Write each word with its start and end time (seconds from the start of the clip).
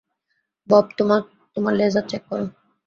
Bob, 0.69 0.85
তোমার 0.97 1.73
ledger 1.79 2.05
check 2.09 2.21
করো। 2.29 2.45